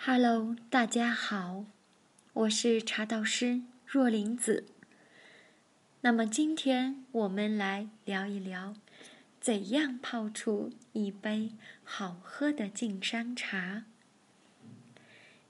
[0.00, 1.64] Hello，大家好，
[2.32, 4.64] 我是茶道师若林子。
[6.02, 8.76] 那么今天我们来聊一聊，
[9.40, 11.50] 怎样泡出一杯
[11.82, 13.86] 好喝的净山茶。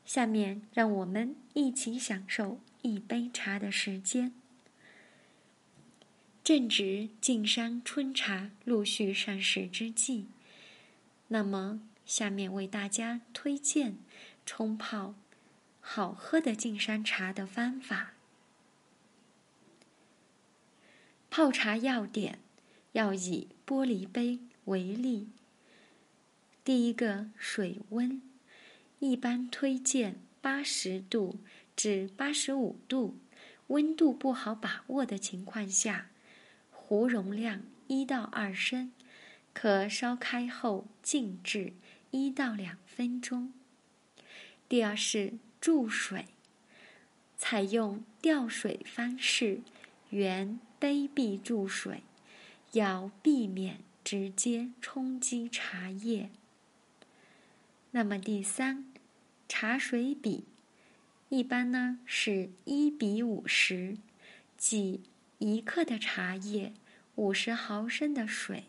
[0.07, 4.33] 下面让我们一起享受一杯茶的时间。
[6.43, 10.25] 正值净山春茶陆续上市之际，
[11.29, 13.99] 那么下面为大家推荐
[14.51, 15.15] 冲泡
[15.79, 18.15] 好喝的净山茶的方法。
[21.29, 22.39] 泡茶要点
[22.93, 25.29] 要以玻璃杯为例。
[26.65, 28.23] 第一个水温，
[29.01, 31.41] 一般推荐八十度
[31.77, 33.19] 至八十五度，
[33.67, 36.07] 温度不好把握的情况下。
[36.71, 38.95] 壶容量一到二升，
[39.53, 41.75] 可烧开后静置
[42.11, 43.53] 一到两分钟。
[44.69, 46.27] 第二是注水，
[47.37, 49.61] 采用吊水方式，
[50.11, 52.03] 原杯壁注水，
[52.73, 56.31] 要避免直接冲击茶叶。
[57.93, 58.85] 那么第三，
[59.49, 60.45] 茶水比，
[61.31, 63.97] 一般呢是一比五十，
[64.57, 65.01] 即。
[65.41, 66.73] 一克的茶叶，
[67.15, 68.65] 五十毫升的水。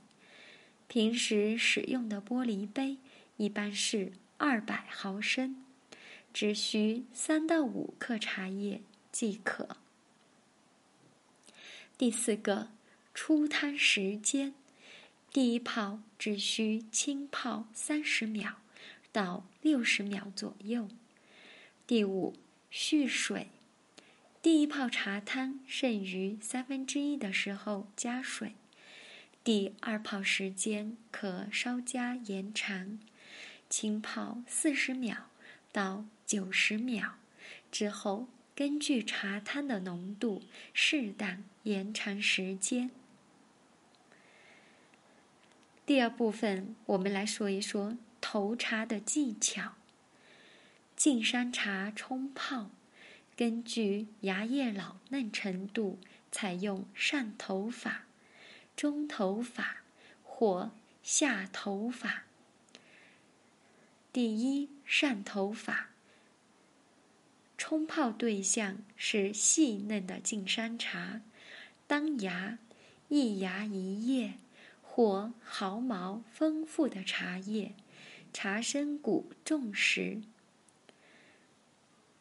[0.88, 3.00] 平时使用的玻璃杯
[3.38, 5.66] 一般是二百毫升，
[6.34, 9.78] 只需三到五克茶叶即可。
[11.98, 12.70] 第四个，
[13.14, 14.54] 出汤时间，
[15.34, 18.62] 第一泡只需浸泡三十秒
[19.12, 20.88] 到六十秒左右。
[21.86, 22.36] 第五，
[22.70, 23.50] 蓄水。
[24.42, 28.56] 第一泡茶汤剩余三分之一的时候加水，
[29.44, 33.00] 第二泡时间可稍加延长，
[33.68, 35.30] 浸泡四十秒
[35.72, 37.16] 到九十秒
[37.72, 40.42] 之后，根据茶汤的浓度
[40.74, 42.92] 适当延长时间。
[45.86, 49.74] 第二部分，我们来说一说投茶的技巧。
[50.96, 52.70] 净山茶冲泡。
[53.36, 55.98] 根据芽叶老嫩程度，
[56.30, 58.04] 采用上头法、
[58.76, 59.78] 中头法
[60.22, 60.72] 或
[61.02, 62.26] 下头法。
[64.12, 65.90] 第一，上头法，
[67.58, 71.22] 冲泡对象是细嫩的净山茶，
[71.88, 72.60] 当芽
[73.08, 74.36] 一芽一叶
[74.82, 77.74] 或毫毛丰富的茶叶，
[78.34, 80.22] 茶身骨重时。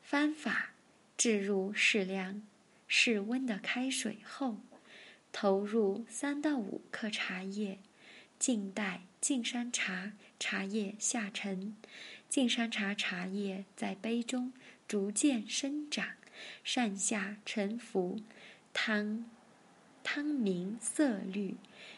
[0.02, 0.70] 方法。
[1.16, 2.46] 置入适量、
[2.86, 4.58] 室温的开水后，
[5.32, 7.80] 投入三到五克茶叶，
[8.38, 11.76] 静待净山茶茶叶下沉。
[12.28, 14.52] 净山茶茶叶在杯中
[14.86, 16.10] 逐渐生长，
[16.62, 18.20] 上下沉浮，
[18.72, 19.24] 汤
[20.02, 21.56] 汤明色绿。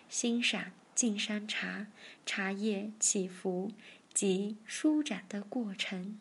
[0.09, 1.87] 欣赏净山茶
[2.25, 3.72] 茶叶起伏
[4.12, 6.19] 及舒展的过程。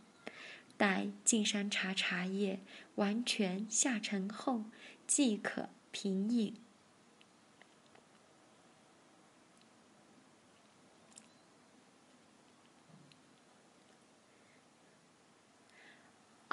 [0.77, 2.59] 待净山茶茶叶
[2.95, 4.65] 完全下沉后，
[5.05, 6.55] 即可品饮。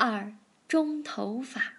[0.09, 0.33] 二
[0.69, 1.78] 中投法，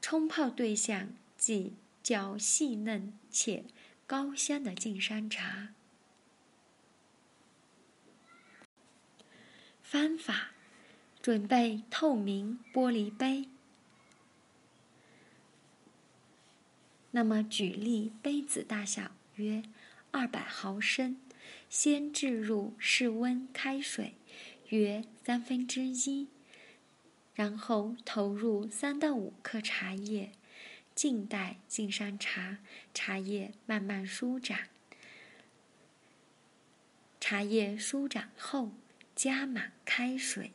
[0.00, 3.66] 冲泡对象即较细嫩且
[4.06, 5.74] 高香的净山茶。
[9.82, 10.52] 方法：
[11.20, 13.50] 准备透明玻璃杯。
[17.10, 19.62] 那么，举例杯子大小约
[20.10, 21.20] 二百毫升，
[21.68, 24.14] 先置入室温开水
[24.76, 26.28] 约三分之一，
[27.34, 30.32] 然后投入三到五克茶叶，
[30.94, 32.58] 静待净山茶
[32.92, 34.68] 茶叶慢慢舒展。
[37.20, 38.72] 茶叶舒展后。
[39.14, 40.52] 加满开水，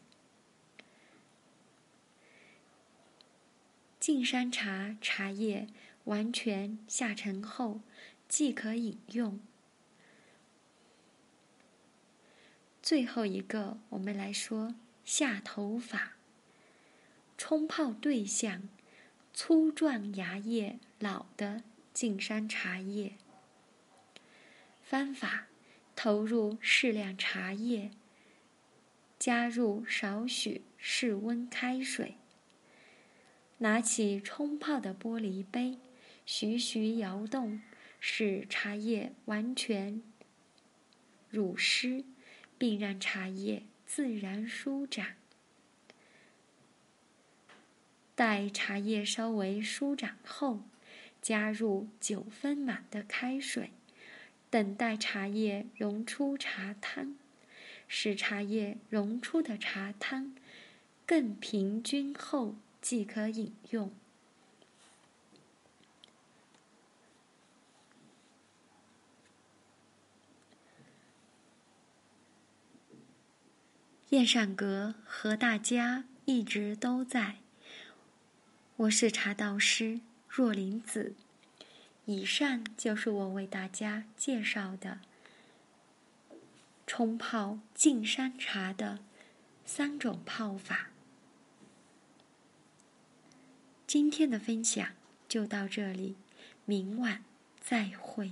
[3.99, 5.67] 净山茶茶叶
[6.05, 7.81] 完全下沉后，
[8.27, 9.39] 即可饮用。
[12.87, 14.73] 最后一个，我们来说
[15.03, 16.13] 下头法。
[17.37, 18.69] 冲泡对象：
[19.33, 21.63] 粗壮芽叶老的
[21.93, 23.17] 净山茶叶。
[24.81, 25.47] 方法：
[25.97, 27.91] 投入适量茶叶。
[29.19, 32.15] 加入少许室温开水，
[33.57, 35.77] 拿起冲泡的玻璃杯，
[36.25, 37.61] 徐徐摇动，
[37.99, 40.01] 使茶叶完全
[41.29, 42.05] 乳湿，
[42.57, 45.15] 并让茶叶自然舒展。
[48.15, 50.61] 待茶叶稍微舒展后，
[51.21, 53.71] 加入九分满的开水，
[54.49, 57.15] 等待茶叶溶出茶汤，
[57.87, 60.33] 使茶叶溶出的茶汤
[61.05, 63.91] 更平均后即可饮用。
[74.11, 77.39] 燕善阁和大家一直都在。
[78.77, 79.99] 我是茶道师
[80.29, 81.13] 若林子，
[82.05, 85.01] 以上就是我为大家介绍的
[86.85, 88.99] 冲泡净山茶的
[89.65, 90.87] 三种泡法。
[93.85, 94.87] 今天的分享
[95.27, 96.15] 就到这里，
[96.63, 97.25] 明晚
[97.59, 98.31] 再会。